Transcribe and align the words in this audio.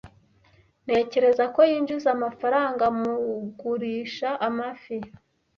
Ntekereza 0.85 1.43
ko 1.55 1.59
yinjiza 1.69 2.07
amafaranga 2.17 2.85
mugurisha 2.99 4.29
amafi. 4.47 4.97